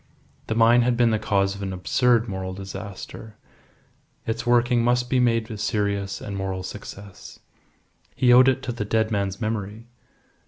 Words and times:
The 0.47 0.55
mine 0.55 0.81
had 0.81 0.97
been 0.97 1.11
the 1.11 1.19
cause 1.19 1.53
of 1.53 1.61
an 1.61 1.71
absurd 1.71 2.27
moral 2.27 2.55
disaster; 2.55 3.37
its 4.25 4.47
working 4.47 4.83
must 4.83 5.11
be 5.11 5.19
made 5.19 5.51
a 5.51 5.59
serious 5.59 6.19
and 6.19 6.35
moral 6.35 6.63
success. 6.63 7.37
He 8.15 8.33
owed 8.33 8.47
it 8.47 8.63
to 8.63 8.71
the 8.71 8.83
dead 8.83 9.11
man's 9.11 9.39
memory. 9.39 9.85